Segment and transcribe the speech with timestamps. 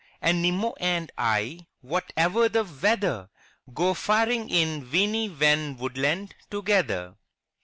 [0.19, 3.29] And Nimmo and I, whatever the weather.
[3.71, 7.17] Go faring in Weeny Wen Woodland together.